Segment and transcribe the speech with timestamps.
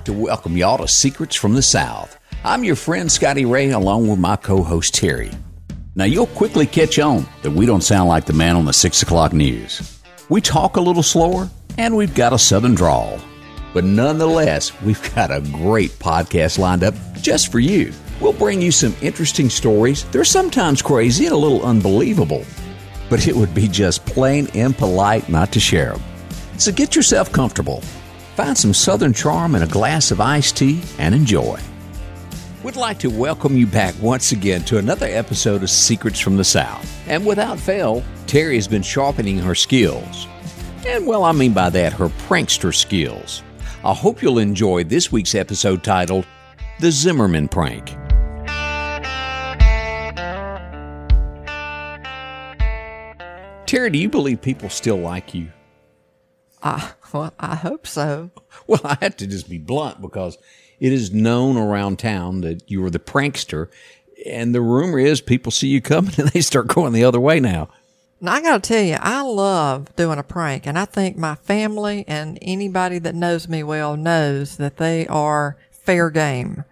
[0.00, 2.18] like to welcome y'all to Secrets from the South.
[2.42, 5.30] I'm your friend Scotty Ray, along with my co host Terry.
[5.94, 9.02] Now, you'll quickly catch on that we don't sound like the man on the 6
[9.02, 10.00] o'clock news.
[10.30, 13.18] We talk a little slower, and we've got a southern drawl.
[13.74, 17.92] But nonetheless, we've got a great podcast lined up just for you.
[18.22, 20.04] We'll bring you some interesting stories.
[20.04, 22.46] They're sometimes crazy and a little unbelievable,
[23.10, 26.02] but it would be just plain impolite not to share them.
[26.56, 27.82] So get yourself comfortable,
[28.40, 31.60] find some southern charm in a glass of iced tea, and enjoy.
[32.62, 36.44] We'd like to welcome you back once again to another episode of Secrets from the
[36.44, 36.90] South.
[37.06, 40.26] And without fail, Terry has been sharpening her skills.
[40.86, 43.42] And well, I mean by that, her prankster skills.
[43.84, 46.26] I hope you'll enjoy this week's episode titled
[46.78, 47.88] The Zimmerman Prank.
[53.66, 55.48] Terry, do you believe people still like you?
[56.62, 58.30] I, well, I hope so.
[58.66, 60.38] Well, I have to just be blunt because
[60.78, 63.68] it is known around town that you were the prankster.
[64.26, 67.40] And the rumor is people see you coming and they start going the other way
[67.40, 67.68] now.
[68.22, 71.36] Now, I got to tell you, I love doing a prank, and I think my
[71.36, 76.64] family and anybody that knows me well knows that they are fair game.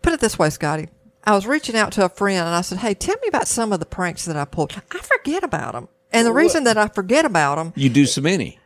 [0.00, 0.88] Put it this way, Scotty.
[1.24, 3.72] I was reaching out to a friend and I said, Hey, tell me about some
[3.72, 4.80] of the pranks that I pulled.
[4.92, 5.88] I forget about them.
[6.12, 8.60] And the reason that I forget about them You do so many.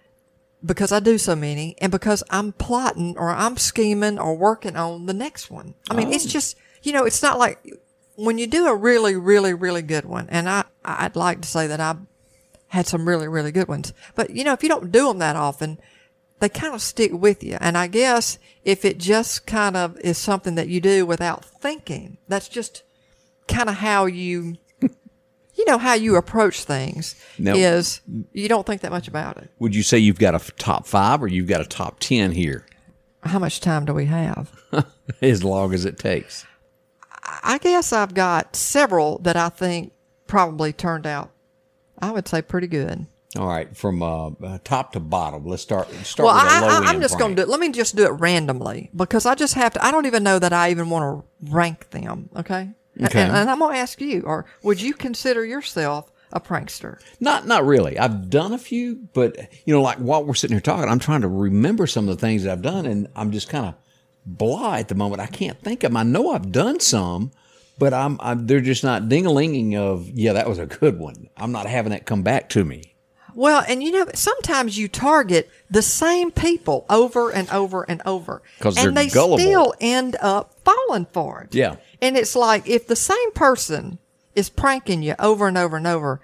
[0.65, 5.07] Because I do so many and because I'm plotting or I'm scheming or working on
[5.07, 5.75] the next one.
[5.91, 6.29] I mean, it's oh.
[6.29, 7.79] just, you know, it's not like
[8.17, 11.67] when you do a really, really, really good one, and I, I'd like to say
[11.67, 11.97] that I
[12.69, 15.37] had some really, really good ones, but you know, if you don't do them that
[15.37, 15.79] often,
[16.41, 17.57] they kind of stick with you.
[17.61, 22.19] And I guess if it just kind of is something that you do without thinking,
[22.29, 22.83] that's just
[23.47, 24.57] kind of how you,
[25.61, 27.55] you know, how you approach things No.
[27.55, 28.01] is
[28.33, 29.51] you don't think that much about it.
[29.59, 32.65] Would you say you've got a top five or you've got a top 10 here?
[33.23, 34.51] How much time do we have?
[35.21, 36.47] as long as it takes.
[37.43, 39.93] I guess I've got several that I think
[40.27, 41.31] probably turned out,
[41.99, 43.05] I would say, pretty good.
[43.39, 45.89] All right, from uh, uh, top to bottom, let's start.
[46.05, 47.49] Start Well, I, I'm just going to do it.
[47.49, 49.85] Let me just do it randomly because I just have to.
[49.85, 52.31] I don't even know that I even want to rank them.
[52.35, 52.71] Okay.
[53.03, 53.23] Okay.
[53.23, 57.01] And, and I'm going to ask you, or would you consider yourself a prankster?
[57.19, 57.99] Not not really.
[57.99, 61.23] I've done a few, but you know, like while we're sitting here talking, I'm trying
[61.23, 63.75] to remember some of the things that I've done, and I'm just kind of
[64.27, 65.21] blah at the moment.
[65.21, 65.97] I can't think of them.
[65.97, 67.33] I know I've done some,
[67.79, 71.29] but I'm, I'm they're just not ding-a-linging of yeah, that was a good one.
[71.37, 72.95] I'm not having that come back to me.
[73.35, 78.43] Well, and you know, sometimes you target the same people over and over and over,
[78.61, 79.39] and they gullible.
[79.39, 81.55] still end up falling for it.
[81.55, 81.77] Yeah.
[82.03, 83.99] and it's like if the same person
[84.35, 86.21] is pranking you over and over and over,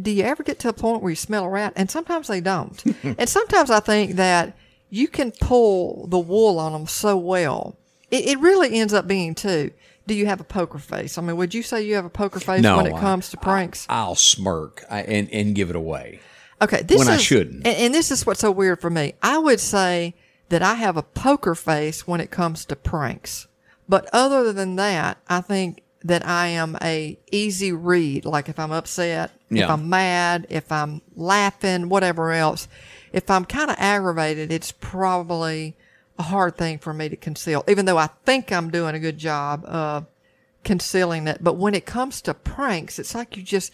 [0.00, 1.72] do you ever get to a point where you smell a rat?
[1.76, 2.82] And sometimes they don't.
[3.02, 4.56] and sometimes I think that
[4.88, 7.76] you can pull the wool on them so well.
[8.10, 9.70] It, it really ends up being too.
[10.06, 11.16] Do you have a poker face?
[11.16, 13.30] I mean, would you say you have a poker face No, when it I- comes
[13.30, 13.86] to pranks?
[13.88, 16.20] I'll smirk I, and and give it away.
[16.62, 17.66] Okay, this when I is, shouldn't.
[17.66, 19.14] And, and this is what's so weird for me.
[19.22, 20.14] I would say
[20.48, 23.48] that I have a poker face when it comes to pranks,
[23.88, 28.24] but other than that, I think that I am a easy read.
[28.24, 32.68] Like if I'm upset, if I'm mad, if I'm laughing, whatever else.
[33.12, 35.76] If I'm kind of aggravated, it's probably
[36.18, 39.18] a hard thing for me to conceal, even though I think I'm doing a good
[39.18, 40.06] job of
[40.64, 41.38] concealing it.
[41.42, 43.72] But when it comes to pranks, it's like you just,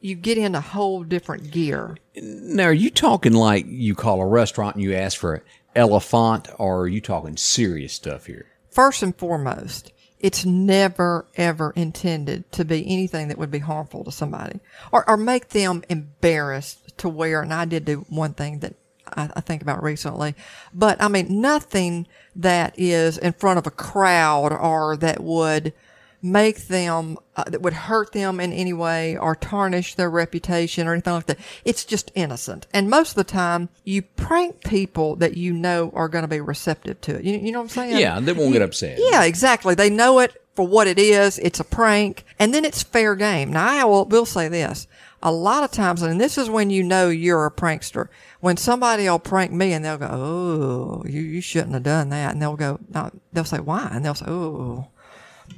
[0.00, 1.96] you get in a whole different gear.
[2.16, 5.42] Now, are you talking like you call a restaurant and you ask for an
[5.74, 8.46] elephant, or are you talking serious stuff here?
[8.70, 14.12] First and foremost, it's never ever intended to be anything that would be harmful to
[14.12, 14.60] somebody
[14.92, 17.42] or, or make them embarrassed to wear.
[17.42, 18.74] and I did do one thing that
[19.06, 20.34] I, I think about recently,
[20.74, 25.72] but I mean, nothing that is in front of a crowd or that would
[26.20, 30.92] make them, uh, that would hurt them in any way or tarnish their reputation or
[30.92, 31.38] anything like that.
[31.64, 32.66] It's just innocent.
[32.72, 36.40] And most of the time, you prank people that you know are going to be
[36.40, 37.24] receptive to it.
[37.24, 37.98] You, you know what I'm saying?
[37.98, 38.98] Yeah, and they won't get upset.
[39.00, 39.74] Yeah, exactly.
[39.74, 41.38] They know it for what it is.
[41.38, 42.24] It's a prank.
[42.38, 43.52] And then it's fair game.
[43.52, 44.88] Now, I will, will say this.
[45.22, 48.08] A lot of times, and this is when you know you're a prankster,
[48.40, 52.32] when somebody will prank me and they'll go, Oh, you, you shouldn't have done that.
[52.32, 53.88] And they'll go, no, they'll say, why?
[53.92, 54.88] And they'll say, Oh,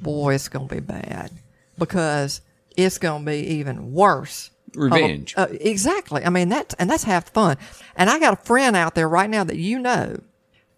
[0.01, 1.31] boy, it's going to be bad
[1.77, 2.41] because
[2.75, 4.51] it's going to be even worse.
[4.73, 5.33] Revenge.
[5.35, 6.23] uh, exactly.
[6.23, 7.57] I mean, that's, and that's half the fun.
[7.95, 10.21] And I got a friend out there right now that you know,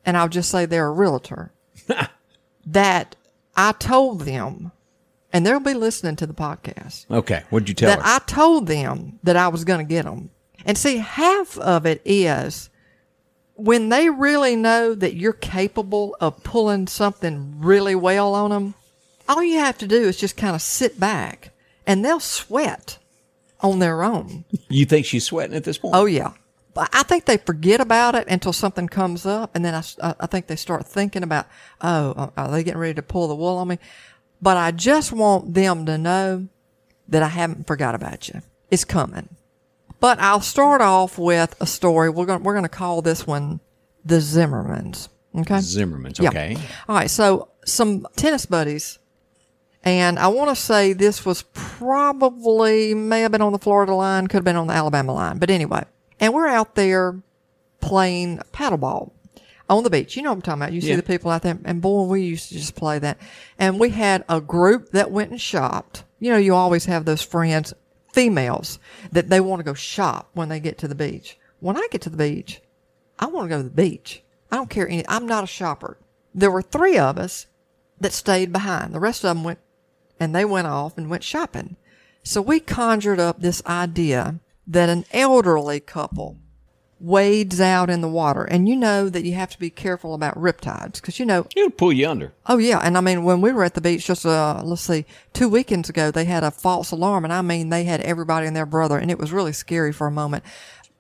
[0.06, 1.52] and I'll just say they're a realtor
[2.66, 3.16] that
[3.56, 4.72] I told them,
[5.32, 8.06] and they'll be listening to the podcast, Okay, what'd you tell that her?
[8.06, 10.32] I told them that I was going to get them.
[10.66, 12.70] And see, half of it is
[13.56, 18.74] when they really know that you're capable of pulling something really well on them,
[19.28, 21.52] all you have to do is just kind of sit back
[21.86, 22.98] and they'll sweat
[23.62, 24.46] on their own.
[24.70, 25.96] You think she's sweating at this point?
[25.96, 26.34] Oh yeah.
[26.74, 30.26] But I think they forget about it until something comes up, and then I, I
[30.26, 31.46] think they start thinking about,
[31.82, 33.78] oh, are they getting ready to pull the wool on me?
[34.42, 36.48] But I just want them to know
[37.08, 38.42] that I haven't forgot about you.
[38.72, 39.30] It's coming.
[40.00, 42.10] But I'll start off with a story.
[42.10, 43.60] We're going we're going to call this one
[44.04, 45.10] the Zimmermans.
[45.36, 45.56] Okay.
[45.56, 46.20] Zimmermans.
[46.20, 46.30] Yeah.
[46.30, 46.58] Okay.
[46.90, 47.10] All right.
[47.10, 49.00] So some tennis buddies,
[49.84, 54.28] and I want to say this was probably may have been on the Florida line,
[54.28, 55.84] could have been on the Alabama line, but anyway.
[56.20, 57.22] And we're out there
[57.82, 59.12] playing paddleball
[59.70, 60.16] on the beach.
[60.16, 60.74] You know what I'm talking about.
[60.74, 63.18] You see the people out there, and boy, we used to just play that.
[63.60, 66.04] And we had a group that went and shopped.
[66.20, 67.74] You know, you always have those friends,
[68.12, 68.80] females,
[69.12, 71.38] that they want to go shop when they get to the beach.
[71.60, 72.62] When I get to the beach,
[73.20, 74.24] I want to go to the beach.
[74.52, 75.06] I don't care any.
[75.08, 75.98] I'm not a shopper.
[76.34, 77.48] There were three of us
[78.00, 78.94] that stayed behind.
[78.94, 79.60] The rest of them went,
[80.20, 81.76] and they went off and went shopping.
[82.24, 86.38] So we conjured up this idea that an elderly couple
[87.00, 90.36] wades out in the water, and you know that you have to be careful about
[90.36, 92.32] riptides because you know It'll pull you under.
[92.48, 95.06] Oh yeah, and I mean when we were at the beach just uh let's see
[95.34, 98.56] two weekends ago, they had a false alarm, and I mean they had everybody and
[98.56, 100.46] their brother, and it was really scary for a moment.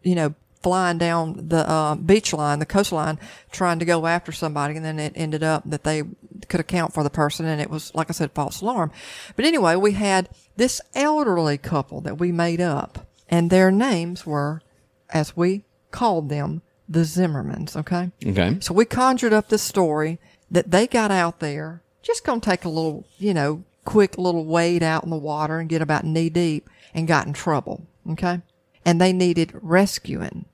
[0.01, 3.19] You know, flying down the uh, beach line, the coastline,
[3.51, 6.03] trying to go after somebody, and then it ended up that they
[6.47, 8.91] could account for the person, and it was like I said, false alarm.
[9.35, 14.61] But anyway, we had this elderly couple that we made up, and their names were,
[15.09, 17.75] as we called them, the Zimmermans.
[17.75, 18.11] Okay.
[18.25, 18.57] Okay.
[18.59, 20.19] So we conjured up this story
[20.51, 24.83] that they got out there, just gonna take a little, you know, quick little wade
[24.83, 27.85] out in the water and get about knee deep and got in trouble.
[28.11, 28.41] Okay.
[28.85, 30.45] And they needed rescuing.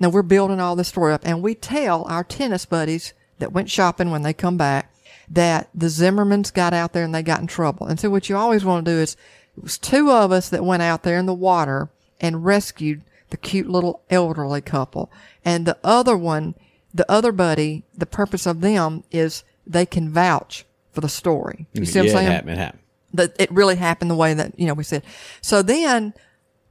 [0.00, 3.70] Now we're building all this story up and we tell our tennis buddies that went
[3.70, 4.92] shopping when they come back
[5.30, 7.86] that the Zimmermans got out there and they got in trouble.
[7.86, 9.16] And so what you always want to do is
[9.56, 13.36] it was two of us that went out there in the water and rescued the
[13.36, 15.10] cute little elderly couple.
[15.44, 16.54] And the other one,
[16.92, 21.66] the other buddy, the purpose of them is they can vouch for the story.
[21.72, 22.26] You see what yeah, I'm saying?
[22.26, 22.50] It happened.
[22.50, 22.82] It happened.
[23.14, 25.04] that it really happened the way that you know we said.
[25.40, 26.12] So then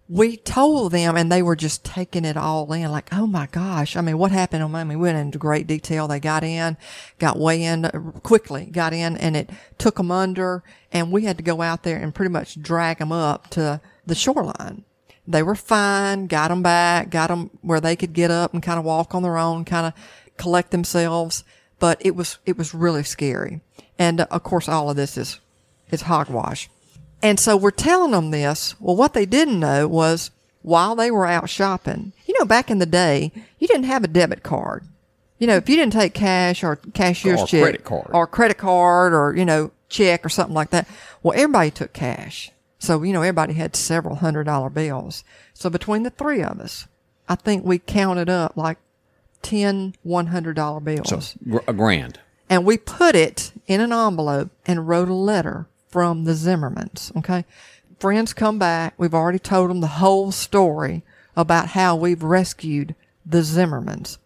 [0.09, 3.95] we told them, and they were just taking it all in, like, oh my gosh!
[3.95, 4.63] I mean, what happened?
[4.63, 6.07] I mean, we went into great detail.
[6.07, 6.77] They got in,
[7.19, 7.91] got way in uh,
[8.23, 11.97] quickly, got in, and it took them under, and we had to go out there
[11.97, 14.83] and pretty much drag them up to the shoreline.
[15.27, 18.79] They were fine, got them back, got them where they could get up and kind
[18.79, 19.93] of walk on their own, kind of
[20.37, 21.43] collect themselves.
[21.77, 23.61] But it was it was really scary,
[23.99, 25.39] and uh, of course, all of this is
[25.91, 26.67] is hogwash.
[27.21, 28.75] And so we're telling them this.
[28.79, 30.31] Well, what they didn't know was
[30.61, 34.07] while they were out shopping, you know, back in the day, you didn't have a
[34.07, 34.85] debit card.
[35.37, 38.07] You know, if you didn't take cash or cashier's Or check credit card.
[38.11, 40.87] or credit card or, you know, check or something like that.
[41.23, 42.51] Well, everybody took cash.
[42.77, 45.23] So, you know, everybody had several hundred dollar bills.
[45.53, 46.87] So between the three of us,
[47.27, 48.77] I think we counted up like
[49.41, 52.19] 10 $100 bills So a grand.
[52.49, 57.15] and we put it in an envelope and wrote a letter from the Zimmermans.
[57.17, 57.45] Okay.
[57.99, 58.93] Friends come back.
[58.97, 61.03] We've already told them the whole story
[61.35, 62.95] about how we've rescued
[63.25, 64.17] the Zimmermans.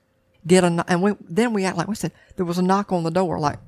[0.45, 3.03] Get a, and we, then we act like we said there was a knock on
[3.03, 3.39] the door.
[3.39, 3.59] Like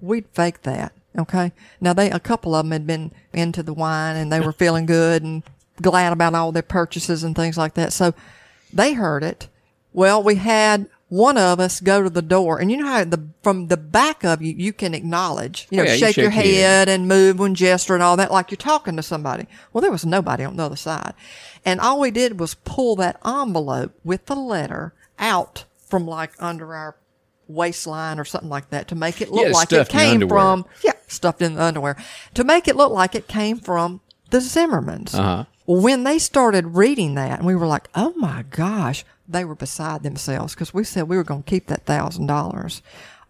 [0.00, 0.92] we'd fake that.
[1.18, 1.52] Okay.
[1.80, 4.86] Now they, a couple of them had been into the wine and they were feeling
[4.86, 5.42] good and
[5.80, 7.92] glad about all their purchases and things like that.
[7.92, 8.14] So
[8.72, 9.48] they heard it.
[9.92, 13.28] Well, we had one of us go to the door and you know how the,
[13.42, 16.44] from the back of you, you can acknowledge, you know, Oh, yeah, shake, your shake
[16.46, 19.46] your head and move and gesture and all that like you're talking to somebody.
[19.72, 21.14] Well, there was nobody on the other side.
[21.64, 26.74] And all we did was pull that envelope with the letter out from like under
[26.74, 26.96] our
[27.48, 30.92] waistline or something like that to make it look Yeah, like it came from, yeah,
[31.08, 31.96] stuffed in the underwear
[32.34, 34.00] to make it look like it came from
[34.30, 35.12] the Zimmermans.
[35.14, 35.44] Uh-huh.
[35.70, 39.54] Well, when they started reading that, and we were like, "Oh my gosh!" They were
[39.54, 42.82] beside themselves because we said we were going to keep that thousand dollars.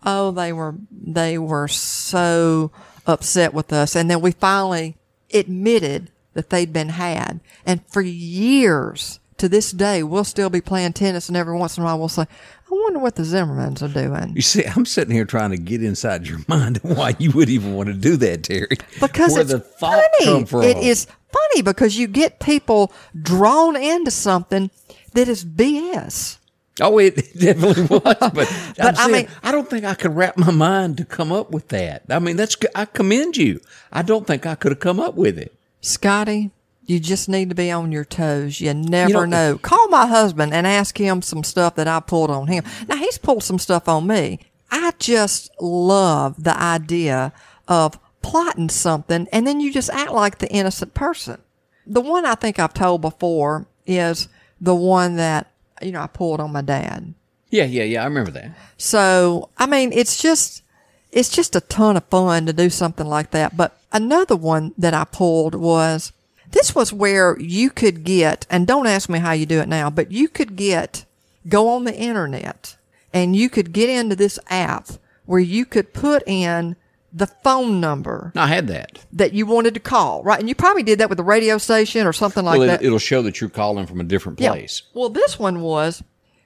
[0.06, 2.70] Oh, they were they were so
[3.06, 4.96] upset with us, and then we finally
[5.34, 10.94] admitted that they'd been had, and for years to this day, we'll still be playing
[10.94, 13.88] tennis, and every once in a while, we'll say, "I wonder what the Zimmermans are
[13.88, 17.50] doing." You see, I'm sitting here trying to get inside your mind why you would
[17.50, 18.78] even want to do that, Terry.
[18.98, 20.24] because Where it's the thought funny.
[20.24, 20.62] come from?
[20.62, 24.70] It is funny because you get people drawn into something
[25.14, 26.38] that is BS.
[26.80, 28.00] Oh, it definitely was.
[28.02, 31.04] But, I'm But, I saying, mean- I don't think I could wrap my mind to
[31.04, 32.04] come up with that.
[32.08, 33.60] I mean, that's I commend you.
[33.92, 35.54] I don't think I could have come up with it.
[35.82, 36.50] Scotty,
[36.86, 38.60] You just need to be on your toes.
[38.60, 39.58] You never You know- know.
[39.58, 42.64] Call my husband and ask him some stuff that I pulled on him.
[42.88, 44.40] Now he's pulled some stuff on me.
[44.70, 47.32] I just love the idea
[47.68, 51.40] of plotting something and then you just act like the innocent person.
[51.86, 54.28] The one I think I've told before is
[54.60, 55.50] the one that,
[55.82, 57.14] you know, I pulled on my dad.
[57.50, 58.02] Yeah, yeah, yeah.
[58.02, 58.52] I remember that.
[58.76, 60.62] So, I mean, it's just,
[61.10, 63.56] it's just a ton of fun to do something like that.
[63.56, 66.12] But another one that I pulled was,
[66.50, 69.90] this was where you could get, and don't ask me how you do it now,
[69.90, 71.04] but you could get,
[71.48, 72.76] go on the internet
[73.12, 74.88] and you could get into this app
[75.26, 76.76] where you could put in
[77.12, 79.04] the phone number I had that.
[79.12, 80.38] that you wanted to call, right?
[80.38, 82.82] And you probably did that with the radio station or something like well, that.
[82.82, 84.82] it, it'll show that you're calling from a different place.
[84.94, 86.02] Well, this one was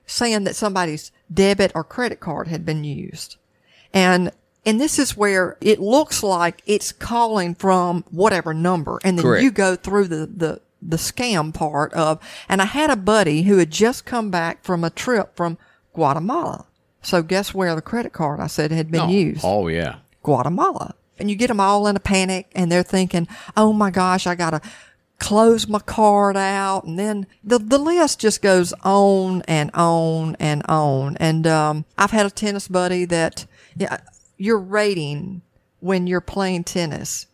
[0.06, 3.36] saying that somebody's debit or credit card had been used.
[3.92, 4.32] And
[4.66, 8.98] and this is where it looks like it's calling from whatever number.
[9.04, 9.44] And then Correct.
[9.44, 12.18] you go through the, the, the scam part of,
[12.48, 15.58] and I had a buddy who had just come back from a trip from
[15.92, 16.64] Guatemala.
[17.02, 19.42] So guess where the credit card I said had been Oh, used?
[19.44, 19.96] Oh, yeah.
[20.24, 20.94] Guatemala.
[21.18, 24.34] And you get them all in a panic and they're thinking, oh my gosh, I
[24.34, 24.60] got to
[25.20, 26.84] close my card out.
[26.84, 31.16] And then the, the list just goes on and on and on.
[31.18, 34.00] And, um, I've had a tennis buddy that, yeah,
[34.36, 35.42] your rating
[35.78, 37.26] when you're playing tennis,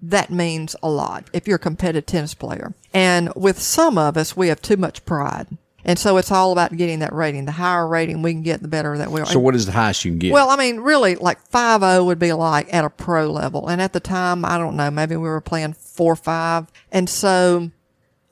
[0.00, 2.72] that means a lot if you're a competitive tennis player.
[2.94, 5.48] And with some of us, we have too much pride.
[5.84, 7.44] And so it's all about getting that rating.
[7.44, 9.26] The higher rating we can get, the better that we are.
[9.26, 10.32] So, what is the highest you can get?
[10.32, 13.68] Well, I mean, really, like 5 would be like at a pro level.
[13.68, 16.66] And at the time, I don't know, maybe we were playing 4 5.
[16.90, 17.70] And so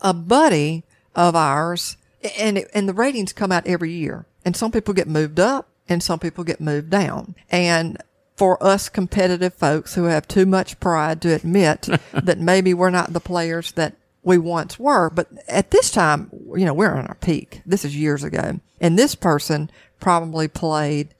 [0.00, 0.84] a buddy
[1.14, 1.96] of ours,
[2.38, 4.26] and, it, and the ratings come out every year.
[4.44, 7.34] And some people get moved up and some people get moved down.
[7.50, 7.98] And
[8.36, 13.12] for us competitive folks who have too much pride to admit that maybe we're not
[13.12, 13.94] the players that
[14.26, 17.62] we once were, but at this time, you know, we're on our peak.
[17.64, 18.58] This is years ago.
[18.80, 21.14] And this person probably played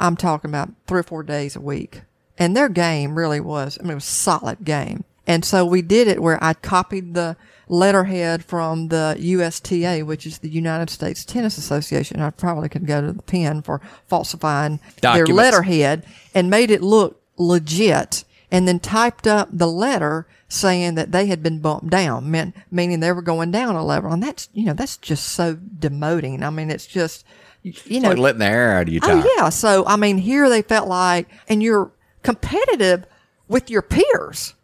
[0.00, 2.02] I'm talking about three or four days a week.
[2.38, 5.04] And their game really was, I mean, it was a solid game.
[5.26, 7.36] And so we did it where I copied the
[7.68, 12.20] letterhead from the USTA, which is the United States Tennis Association.
[12.20, 16.04] I probably could go to the pen for falsifying their letterhead
[16.34, 21.42] and made it look legit and then typed up the letter saying that they had
[21.42, 24.12] been bumped down, meant, meaning they were going down a level.
[24.12, 26.42] And that's, you know, that's just so demoting.
[26.42, 27.24] I mean, it's just,
[27.62, 29.22] you It's know, like letting the air out of your tire.
[29.24, 29.48] Oh yeah.
[29.48, 31.90] So I mean, here they felt like, and you're
[32.22, 33.06] competitive
[33.48, 34.54] with your peers.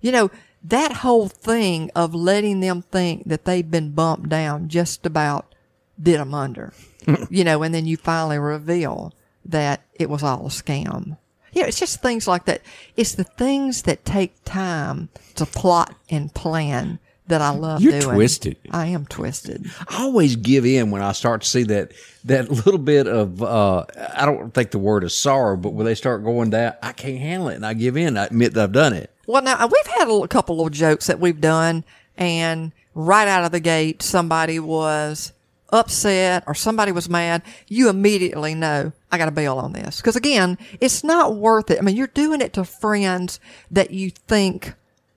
[0.00, 0.30] You know
[0.62, 5.54] that whole thing of letting them think that they've been bumped down just about
[6.00, 6.72] did them under.
[7.30, 11.16] you know, and then you finally reveal that it was all a scam.
[11.52, 12.62] You know, it's just things like that.
[12.96, 18.14] It's the things that take time to plot and plan that I love You're doing.
[18.16, 18.56] twisted.
[18.70, 19.70] I am twisted.
[19.88, 21.92] I always give in when I start to see that
[22.24, 25.94] that little bit of uh, I don't think the word is sorrow, but when they
[25.94, 28.16] start going down, I can't handle it, and I give in.
[28.16, 29.10] I admit that I've done it.
[29.26, 31.84] Well, now we've had a couple of jokes that we've done,
[32.16, 35.32] and right out of the gate, somebody was
[35.70, 37.42] upset or somebody was mad.
[37.68, 41.78] You immediately know I got to bail on this because again, it's not worth it.
[41.78, 44.74] I mean, you're doing it to friends that you think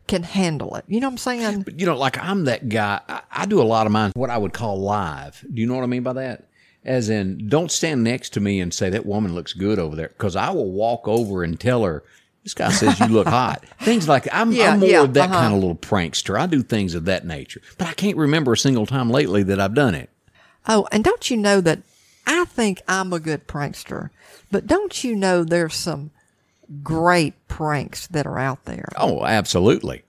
[0.07, 0.83] can handle it.
[0.87, 1.61] You know what I'm saying?
[1.63, 2.99] But you know, like I'm that guy.
[3.07, 5.43] I, I do a lot of mine what I would call live.
[5.53, 6.47] Do you know what I mean by that?
[6.83, 10.07] As in, don't stand next to me and say that woman looks good over there,
[10.09, 12.03] because I will walk over and tell her.
[12.43, 13.63] This guy says you look hot.
[13.81, 15.41] Things like I'm, Yeah, I'm more yeah, of that uh-huh.
[15.41, 16.39] kind of little prankster.
[16.39, 19.59] I do things of that nature, but I can't remember a single time lately that
[19.59, 20.09] I've done it.
[20.67, 21.79] Oh, and don't you know that
[22.25, 24.09] I think I'm a good prankster,
[24.51, 26.11] but don't you know there's some
[26.83, 28.89] great pranks that are out there?
[28.95, 30.03] Oh, absolutely.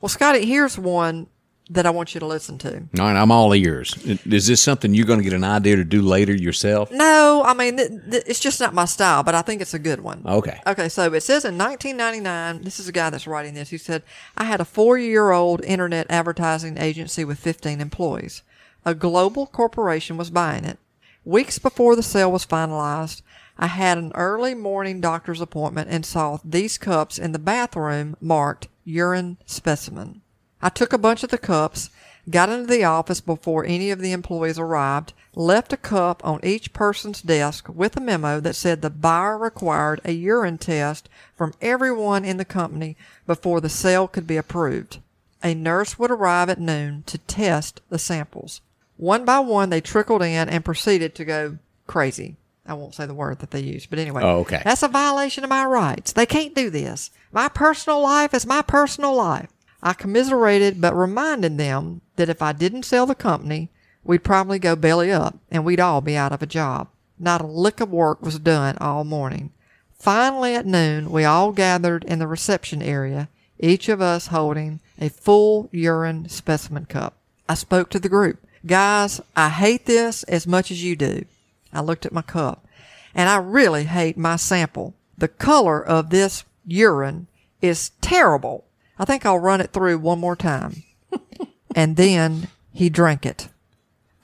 [0.00, 1.26] Well, Scotty, here's one
[1.70, 2.76] that I want you to listen to.
[2.76, 3.94] All right, I'm all ears.
[4.24, 6.90] Is this something you're going to get an idea to do later yourself?
[6.90, 9.78] No, I mean, th- th- it's just not my style, but I think it's a
[9.78, 10.22] good one.
[10.24, 10.58] Okay.
[10.66, 13.68] Okay, so it says in 1999, this is a guy that's writing this.
[13.68, 14.02] He said,
[14.36, 18.42] I had a four year old internet advertising agency with 15 employees.
[18.84, 20.78] A global corporation was buying it.
[21.24, 23.20] Weeks before the sale was finalized,
[23.58, 28.68] I had an early morning doctor's appointment and saw these cups in the bathroom marked
[28.84, 30.22] urine specimen.
[30.62, 31.90] I took a bunch of the cups,
[32.30, 36.72] got into the office before any of the employees arrived, left a cup on each
[36.72, 42.24] person's desk with a memo that said the buyer required a urine test from everyone
[42.24, 45.00] in the company before the sale could be approved.
[45.42, 48.60] A nurse would arrive at noon to test the samples.
[48.98, 52.36] One by one, they trickled in and proceeded to go crazy.
[52.66, 54.22] I won't say the word that they used, but anyway.
[54.22, 54.60] Oh, okay.
[54.62, 56.12] That's a violation of my rights.
[56.12, 57.10] They can't do this.
[57.32, 59.48] My personal life is my personal life.
[59.82, 63.70] I commiserated but reminded them that if I didn't sell the company,
[64.04, 66.88] we'd probably go belly up and we'd all be out of a job.
[67.18, 69.52] Not a lick of work was done all morning.
[69.98, 73.28] Finally, at noon, we all gathered in the reception area,
[73.58, 77.14] each of us holding a full urine specimen cup.
[77.48, 78.44] I spoke to the group.
[78.66, 81.24] Guys, I hate this as much as you do.
[81.72, 82.66] I looked at my cup
[83.14, 84.94] and I really hate my sample.
[85.16, 87.26] The color of this urine
[87.60, 88.64] is terrible.
[88.98, 90.82] I think I'll run it through one more time.
[91.74, 93.48] and then he drank it.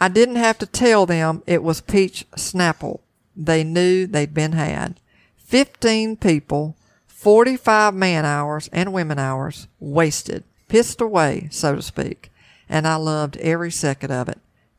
[0.00, 3.00] I didn't have to tell them it was peach snapple.
[3.36, 5.00] They knew they'd been had.
[5.36, 6.76] Fifteen people,
[7.06, 12.30] 45 man hours and women hours wasted, pissed away, so to speak.
[12.68, 14.38] And I loved every second of it.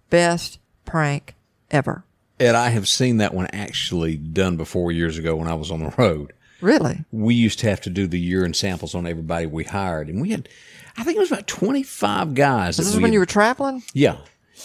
[0.09, 1.35] Best prank
[1.71, 2.03] ever.
[2.39, 5.81] And I have seen that one actually done before years ago when I was on
[5.83, 6.33] the road.
[6.61, 7.05] Really?
[7.11, 10.29] We used to have to do the urine samples on everybody we hired, and we
[10.31, 10.49] had,
[10.97, 12.77] I think it was about twenty five guys.
[12.77, 13.83] This is when had- you were traveling?
[13.93, 14.17] Yeah.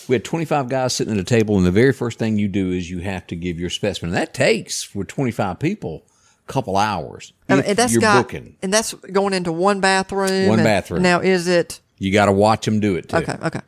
[0.09, 2.71] We had 25 guys sitting at a table, and the very first thing you do
[2.71, 4.15] is you have to give your specimen.
[4.15, 6.05] And that takes, for 25 people,
[6.49, 7.33] a couple hours.
[7.49, 8.57] I mean, if and that's you're got, booking.
[8.63, 10.47] and that's going into one bathroom.
[10.49, 11.03] One and bathroom.
[11.03, 13.19] Now, is it You got to watch them do it, too.
[13.19, 13.37] okay?
[13.41, 13.61] Okay.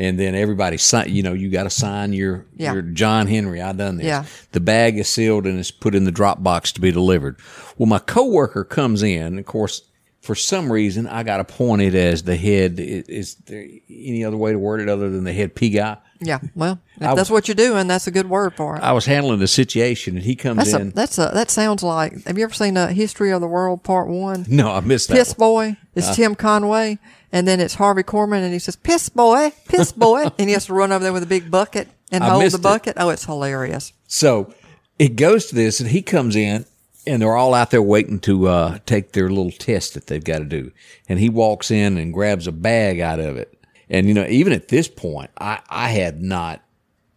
[0.00, 2.72] And then everybody sign, you know, you got to sign your, Yeah.
[2.74, 3.60] your John Henry.
[3.60, 4.06] I done this.
[4.06, 4.24] Yeah.
[4.52, 7.36] The bag is sealed and it's put in the drop box to be delivered.
[7.78, 9.40] Well, my coworker comes in.
[9.40, 9.82] Of course,
[10.20, 12.78] for some reason, I got appointed as the head.
[12.78, 15.96] Is there any other way to word it other than the head P guy?
[16.20, 16.40] Yeah.
[16.54, 18.82] Well, if I- that's what you're doing, that's a good word for it.
[18.82, 20.90] I was handling the situation, and he comes That's a, in.
[20.90, 24.08] that's a, that sounds like, have you ever seen a History of the World Part
[24.08, 24.44] One?
[24.48, 25.14] no, I missed that.
[25.16, 25.38] Piss one.
[25.72, 26.98] Boy is Tim Conway,
[27.32, 30.66] and then it's Harvey Korman, and he says, Piss Boy, Piss Boy, and he has
[30.66, 32.62] to run over there with a big bucket and I hold the it.
[32.62, 32.94] bucket.
[32.96, 33.92] Oh, it's hilarious.
[34.06, 34.54] So
[34.98, 36.64] it goes to this, and he comes in,
[37.06, 40.38] and they're all out there waiting to uh, take their little test that they've got
[40.38, 40.72] to do.
[41.08, 43.57] And he walks in and grabs a bag out of it.
[43.90, 46.62] And you know, even at this point, I I had not,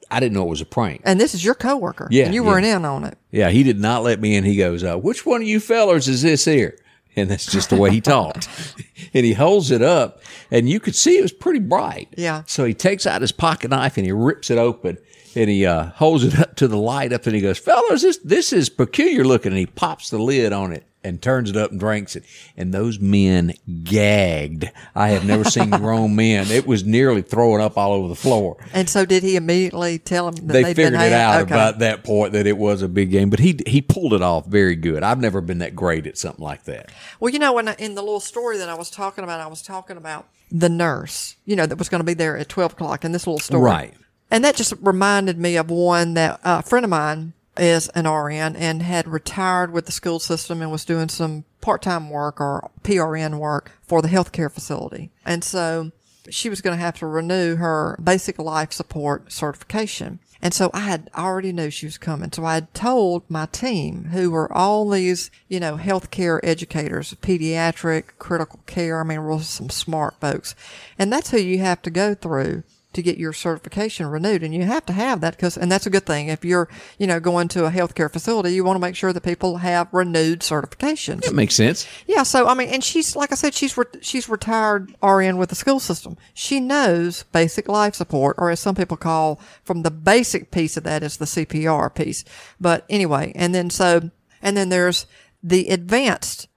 [0.09, 1.01] I didn't know it was a prank.
[1.05, 2.07] And this is your coworker.
[2.11, 2.49] Yeah, And you yeah.
[2.49, 3.17] weren't in on it.
[3.31, 4.43] Yeah, he did not let me in.
[4.43, 6.77] He goes, uh, "Which one of you fellers is this here?"
[7.15, 8.47] And that's just the way he talked.
[9.13, 12.07] and he holds it up, and you could see it was pretty bright.
[12.15, 12.43] Yeah.
[12.47, 14.97] So he takes out his pocket knife and he rips it open,
[15.35, 18.17] and he uh, holds it up to the light up, and he goes, "Fellers, this
[18.23, 21.71] this is peculiar looking." And he pops the lid on it and turns it up
[21.71, 22.23] and drinks it.
[22.55, 24.69] And those men gagged.
[24.95, 26.49] I have never seen grown men.
[26.51, 30.29] It was nearly throwing up all over the floor And so did he immediately tell
[30.31, 31.53] them that they figured it out Okay.
[31.53, 34.45] about that point that it was a big game, but he he pulled it off
[34.45, 35.03] very good.
[35.03, 36.91] I've never been that great at something like that.
[37.19, 39.47] Well, you know, when I, in the little story that I was talking about, I
[39.47, 42.73] was talking about the nurse, you know, that was going to be there at 12
[42.73, 43.63] o'clock in this little story.
[43.63, 43.93] Right.
[44.29, 48.07] And that just reminded me of one that uh, a friend of mine is an
[48.07, 52.69] RN and had retired with the school system and was doing some part-time work or
[52.83, 55.11] PRN work for the healthcare facility.
[55.25, 55.91] And so
[56.29, 60.19] she was going to have to renew her basic life support certification.
[60.41, 62.31] And so I had already knew she was coming.
[62.31, 68.17] So I had told my team, who were all these, you know, healthcare educators, pediatric,
[68.17, 69.01] critical care.
[69.01, 70.55] I mean, really some smart folks.
[70.97, 74.43] And that's who you have to go through to get your certification renewed.
[74.43, 76.27] And you have to have that because, and that's a good thing.
[76.27, 79.21] If you're, you know, going to a healthcare facility, you want to make sure that
[79.21, 81.21] people have renewed certifications.
[81.21, 81.87] That makes sense.
[82.07, 82.23] Yeah.
[82.23, 85.55] So, I mean, and she's, like I said, she's, re- she's retired RN with the
[85.55, 86.17] school system.
[86.33, 90.83] She knows basic life support, or as some people call from the basic piece of
[90.83, 92.23] that is the CPR piece.
[92.59, 95.05] But anyway, and then so, and then there's
[95.43, 96.47] the advanced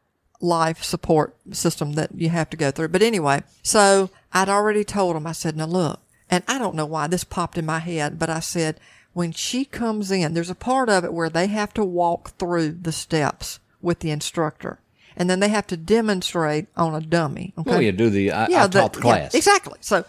[0.41, 2.89] life support system that you have to go through.
[2.89, 6.01] But anyway, so I'd already told him, I said, now look,
[6.35, 8.81] and I don't know why this popped in my head, but I said,
[9.13, 12.73] when she comes in, there's a part of it where they have to walk through
[12.73, 14.81] the steps with the instructor.
[15.17, 17.55] And then they have to demonstrate on a dummy.
[17.57, 17.73] Okay.
[17.73, 19.33] Oh, yeah, do the I, I taught the class.
[19.33, 19.79] yeah, exactly.
[19.81, 20.05] So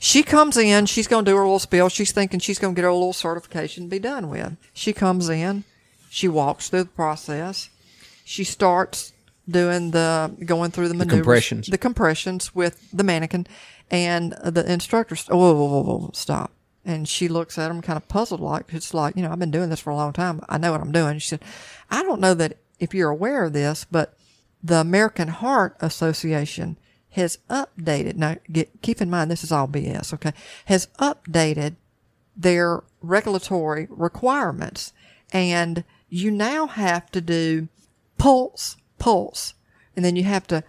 [0.00, 1.88] she comes in, she's going to do her little spiel.
[1.88, 4.56] She's thinking she's going to get her little certification and be done with.
[4.72, 5.62] She comes in,
[6.10, 7.70] she walks through the process.
[8.24, 9.12] She starts
[9.48, 11.66] doing the going through the, maneuvers, compressions.
[11.68, 13.46] the compressions with the mannequin,
[13.90, 15.16] and the instructor.
[15.16, 16.52] st- Whoa, whoa, whoa, whoa, stop!
[16.84, 19.50] And she looks at him kind of puzzled, like it's like you know I've been
[19.50, 20.40] doing this for a long time.
[20.48, 21.18] I know what I'm doing.
[21.18, 21.44] She said,
[21.90, 24.14] I don't know that if you're aware of this, but
[24.62, 26.76] the American Heart Association
[27.10, 28.16] has updated.
[28.16, 30.12] Now, get, keep in mind this is all BS.
[30.14, 30.32] Okay,
[30.66, 31.76] has updated
[32.36, 34.92] their regulatory requirements,
[35.32, 37.68] and you now have to do
[38.16, 39.54] pulse, pulse,
[39.96, 40.62] and then you have to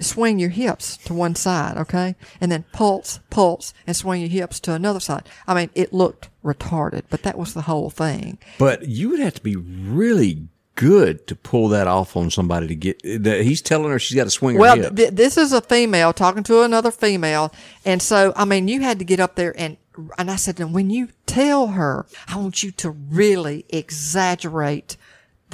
[0.00, 4.60] swing your hips to one side, okay, and then pulse, pulse, and swing your hips
[4.60, 5.28] to another side.
[5.46, 8.38] I mean, it looked retarded, but that was the whole thing.
[8.58, 12.74] But you would have to be really good to pull that off on somebody to
[12.74, 13.00] get.
[13.22, 16.12] that He's telling her she's got to swing her Well, th- this is a female
[16.12, 17.52] talking to another female,
[17.84, 19.76] and so I mean, you had to get up there and
[20.18, 24.96] and I said, and when you tell her, I want you to really exaggerate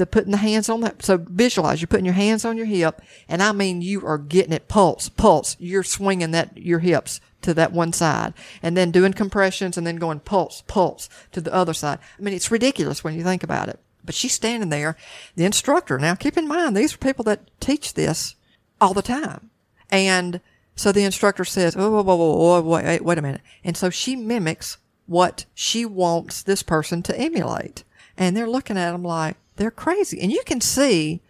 [0.01, 1.05] the putting the hands on that.
[1.05, 4.55] So visualize you're putting your hands on your hip, and I mean you are getting
[4.55, 5.57] it pulse, pulse.
[5.61, 8.33] You're swinging that your hips to that one side,
[8.63, 11.99] and then doing compressions, and then going pulse, pulse to the other side.
[12.19, 13.79] I mean, it's ridiculous when you think about it.
[14.03, 14.97] But she's standing there,
[15.37, 15.99] the instructor.
[15.99, 18.35] Now, keep in mind, these are people that teach this
[18.81, 19.51] all the time.
[19.91, 20.41] And
[20.75, 23.43] so the instructor says, oh, whoa, whoa, whoa, whoa, wait, wait a minute.
[23.63, 27.85] And so she mimics what she wants this person to emulate.
[28.17, 30.19] And they're looking at them like they're crazy.
[30.21, 31.21] And you can see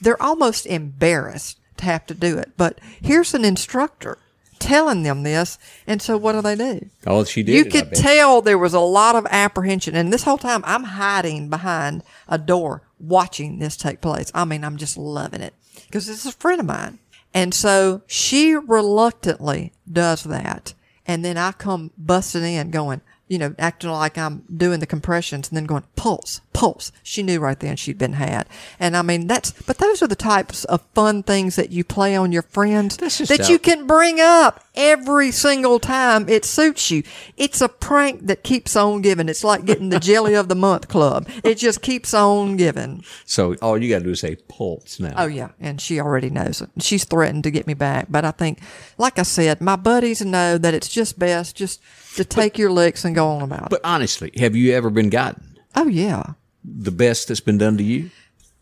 [0.00, 2.52] they're almost embarrassed to have to do it.
[2.56, 4.18] But here's an instructor
[4.58, 5.58] telling them this.
[5.86, 6.90] And so what do they do?
[7.06, 7.54] oh, she did.
[7.54, 9.94] You it, could tell there was a lot of apprehension.
[9.94, 14.30] And this whole time I'm hiding behind a door watching this take place.
[14.34, 15.54] I mean, I'm just loving it
[15.86, 16.98] because this is a friend of mine.
[17.32, 20.74] And so she reluctantly does that.
[21.06, 25.48] And then I come busting in going, you know, acting like I'm doing the compressions
[25.48, 26.90] and then going pulse, pulse.
[27.02, 28.48] She knew right then she'd been had.
[28.80, 32.16] And I mean, that's, but those are the types of fun things that you play
[32.16, 37.02] on your friends that out- you can bring up every single time it suits you.
[37.36, 39.28] It's a prank that keeps on giving.
[39.28, 41.28] It's like getting the jelly of the month club.
[41.44, 43.04] It just keeps on giving.
[43.24, 45.14] So all you got to do is say pulse now.
[45.16, 46.70] Oh yeah, and she already knows it.
[46.80, 48.60] She's threatened to get me back, but I think,
[48.96, 51.80] like I said, my buddies know that it's just best just
[52.18, 53.70] to take your licks and go on about it.
[53.70, 57.82] But honestly, have you ever been gotten Oh yeah, the best that's been done to
[57.84, 58.10] you?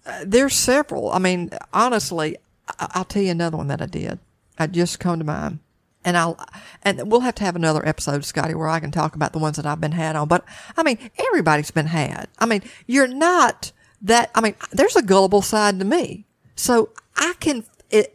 [0.06, 1.10] Uh, there's several.
[1.10, 2.36] I mean, honestly,
[2.78, 4.18] I- I'll tell you another one that I did.
[4.58, 5.58] I just come to mind.
[6.04, 6.38] And I'll,
[6.84, 9.56] and we'll have to have another episode, Scotty, where I can talk about the ones
[9.56, 10.28] that I've been had on.
[10.28, 10.44] But
[10.76, 12.28] I mean, everybody's been had.
[12.38, 16.24] I mean, you're not that, I mean, there's a gullible side to me.
[16.54, 17.64] So I can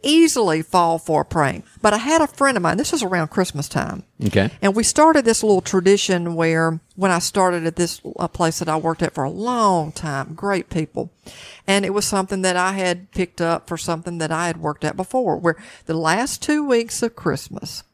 [0.02, 1.64] easily fall for a prank.
[1.80, 4.04] But I had a friend of mine, this was around Christmas time.
[4.24, 4.50] Okay.
[4.60, 8.68] And we started this little tradition where when I started at this uh, place that
[8.68, 11.10] I worked at for a long time, great people.
[11.66, 14.84] And it was something that I had picked up for something that I had worked
[14.84, 17.84] at before, where the last two weeks of Christmas,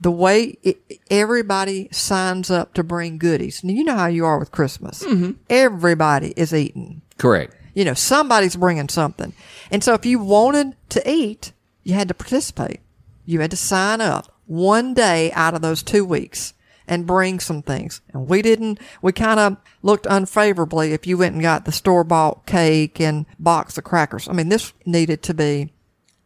[0.00, 3.62] the way it, everybody signs up to bring goodies.
[3.62, 5.04] Now, you know how you are with Christmas.
[5.50, 7.02] Everybody is eating.
[7.18, 7.54] Correct.
[7.74, 9.32] You know, somebody's bringing something.
[9.70, 11.52] And so if you wanted to eat,
[11.82, 12.80] you had to participate.
[13.24, 16.54] You had to sign up one day out of those two weeks
[16.88, 18.00] and bring some things.
[18.12, 22.02] And we didn't, we kind of looked unfavorably if you went and got the store
[22.02, 24.28] bought cake and box of crackers.
[24.28, 25.72] I mean, this needed to be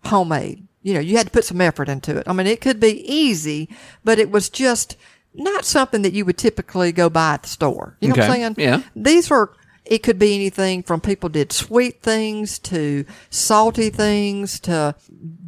[0.05, 0.67] homemade.
[0.83, 2.27] You know, you had to put some effort into it.
[2.27, 3.69] I mean, it could be easy,
[4.05, 4.97] but it was just
[5.35, 7.99] not something that you would typically go buy at the store.
[8.01, 8.55] You know what I'm saying?
[8.57, 8.83] Yeah.
[8.97, 9.51] These are,
[9.85, 14.95] it could be anything from people did sweet things to salty things to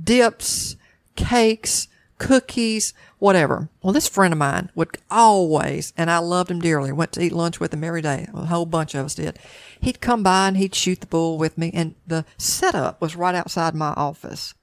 [0.05, 0.77] dips,
[1.14, 3.68] cakes, cookies, whatever.
[3.83, 7.33] Well, this friend of mine would always, and I loved him dearly, went to eat
[7.33, 8.29] lunch with him every day.
[8.35, 9.38] A whole bunch of us did.
[9.81, 13.35] He'd come by and he'd shoot the bull with me, and the setup was right
[13.35, 14.55] outside my office.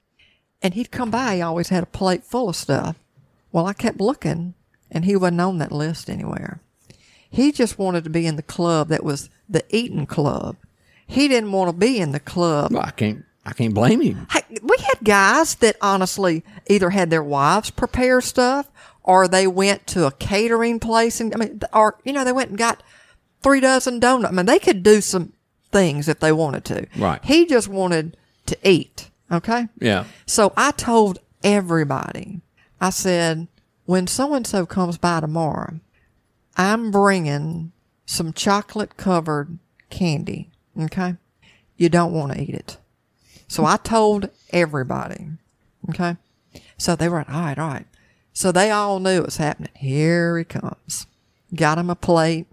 [0.62, 2.96] And he'd come by, he always had a plate full of stuff.
[3.52, 4.54] Well, I kept looking,
[4.90, 6.60] and he wasn't on that list anywhere.
[7.28, 10.56] He just wanted to be in the club that was the eating club.
[11.06, 12.72] He didn't want to be in the club.
[12.72, 13.24] Well, I can't.
[13.46, 14.26] I can't blame him.
[14.30, 18.70] Hey, we had guys that honestly either had their wives prepare stuff
[19.02, 22.48] or they went to a catering place and I mean, or you know, they went
[22.48, 22.82] and got
[23.42, 24.32] three dozen donuts.
[24.32, 25.34] I mean, they could do some
[25.70, 26.86] things if they wanted to.
[26.96, 27.22] Right.
[27.22, 29.10] He just wanted to eat.
[29.30, 29.68] Okay.
[29.78, 30.04] Yeah.
[30.24, 32.40] So I told everybody,
[32.80, 33.48] I said,
[33.84, 35.80] when so and so comes by tomorrow,
[36.56, 37.72] I'm bringing
[38.06, 39.58] some chocolate covered
[39.90, 40.50] candy.
[40.78, 41.16] Okay.
[41.76, 42.78] You don't want to eat it.
[43.48, 45.28] So I told everybody.
[45.90, 46.16] Okay.
[46.78, 47.86] So they were like, all right, all right.
[48.32, 49.70] So they all knew it was happening.
[49.76, 51.06] Here he comes.
[51.54, 52.46] Got him a plate,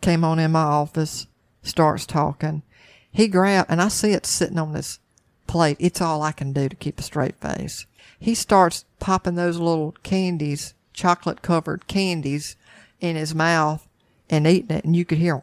[0.00, 1.26] came on in my office,
[1.62, 2.62] starts talking.
[3.10, 5.00] He grabbed, and I see it sitting on this
[5.46, 5.76] plate.
[5.80, 7.86] It's all I can do to keep a straight face.
[8.18, 12.56] He starts popping those little candies, chocolate covered candies
[13.00, 13.87] in his mouth
[14.30, 14.84] and eating it.
[14.84, 15.42] And you could hear him.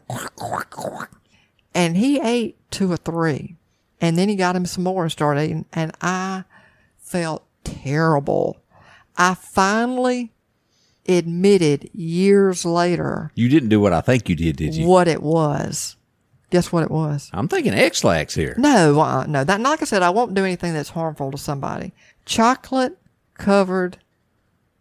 [1.74, 3.56] And he ate two or three.
[4.00, 5.64] And then he got him some more and started eating.
[5.72, 6.44] And I
[6.98, 8.58] felt terrible.
[9.16, 10.32] I finally
[11.08, 14.86] admitted years later You didn't do what I think you did, did you?
[14.86, 15.96] what it was.
[16.50, 17.30] Guess what it was?
[17.32, 18.54] I'm thinking Ex-Lax here.
[18.56, 19.42] No, uh, no.
[19.44, 21.92] That, like I said, I won't do anything that's harmful to somebody.
[22.24, 22.96] Chocolate
[23.34, 23.98] covered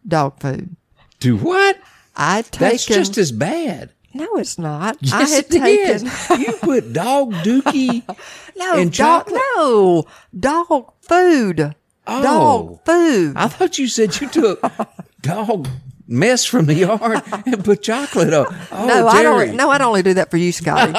[0.07, 0.75] dog food.
[1.19, 1.77] Do what?
[2.15, 2.69] I'd taken.
[2.69, 3.91] That's just as bad.
[4.15, 4.97] No, it's not.
[5.01, 8.01] Yes, I had taken you put dog dookie
[8.55, 9.29] no and dog.
[9.29, 10.05] No
[10.39, 11.75] dog food.
[12.07, 12.23] Oh.
[12.23, 13.33] Dog food.
[13.35, 14.61] I thought you said you took
[15.21, 15.67] dog
[16.07, 18.45] mess from the yard and put chocolate on.
[18.71, 19.55] Oh, no, I don't.
[19.57, 20.93] No, I'd only do that for you, Scotty.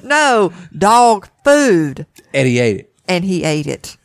[0.02, 2.92] no dog food, And he ate it.
[3.08, 3.96] and he ate it,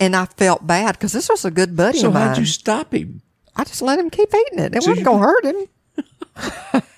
[0.00, 2.22] and I felt bad because this was a good buddy So of mine.
[2.22, 3.22] So how'd you stop him?
[3.54, 4.74] I just let him keep eating it.
[4.74, 5.66] It So wasn't you- gonna hurt him.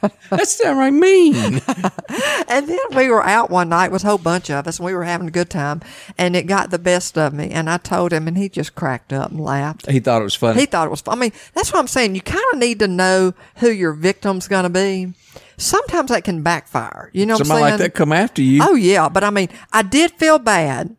[0.30, 1.60] That's downright mean.
[2.50, 4.94] And then we were out one night with a whole bunch of us, and we
[4.94, 5.82] were having a good time,
[6.16, 7.50] and it got the best of me.
[7.50, 9.88] And I told him, and he just cracked up and laughed.
[9.90, 10.60] he thought it was funny.
[10.60, 11.02] He thought it was.
[11.02, 11.18] fun.
[11.18, 12.14] I mean, that's what I'm saying.
[12.14, 15.12] You kind of need to know who your victim's going to be.
[15.58, 17.10] Sometimes that can backfire.
[17.12, 17.72] You know, what I'm Somebody saying?
[17.72, 18.62] like that come after you.
[18.64, 20.96] Oh yeah, but I mean, I did feel bad.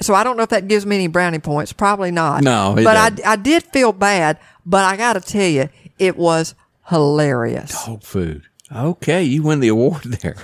[0.00, 1.72] So I don't know if that gives me any brownie points.
[1.72, 2.42] Probably not.
[2.42, 3.26] No, but I, doesn't.
[3.26, 4.38] I did feel bad.
[4.64, 6.54] But I got to tell you, it was
[6.88, 7.84] hilarious.
[7.84, 8.42] Dog food.
[8.74, 10.36] Okay, you win the award there.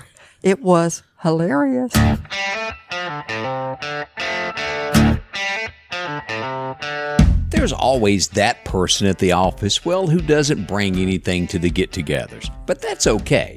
[0.43, 1.93] It was hilarious.
[7.51, 11.93] There's always that person at the office, well, who doesn't bring anything to the get
[11.93, 12.51] togethers.
[12.67, 13.57] But that's okay.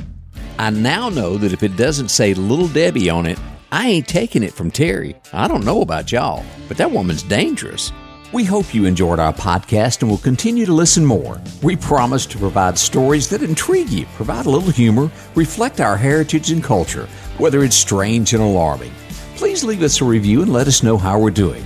[0.60, 3.40] I now know that if it doesn't say Little Debbie on it,
[3.72, 5.16] I ain't taking it from Terry.
[5.34, 7.92] I don't know about y'all, but that woman's dangerous.
[8.36, 11.40] We hope you enjoyed our podcast and will continue to listen more.
[11.64, 16.52] We promise to provide stories that intrigue you, provide a little humor, reflect our heritage
[16.52, 18.92] and culture, whether it's strange and alarming.
[19.38, 21.64] Please leave us a review and let us know how we're doing.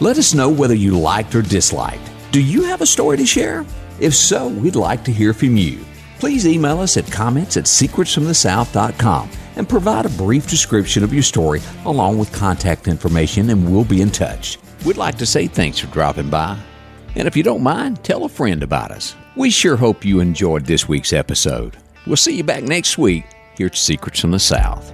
[0.00, 2.10] Let us know whether you liked or disliked.
[2.30, 3.64] Do you have a story to share?
[4.00, 5.82] If so, we'd like to hear from you.
[6.18, 11.62] Please email us at comments at secretsfromthesouth.com and provide a brief description of your story
[11.86, 14.58] along with contact information, and we'll be in touch.
[14.84, 16.58] We'd like to say thanks for dropping by.
[17.14, 19.14] And if you don't mind, tell a friend about us.
[19.36, 21.76] We sure hope you enjoyed this week's episode.
[22.06, 23.24] We'll see you back next week
[23.56, 24.92] here at Secrets from the South.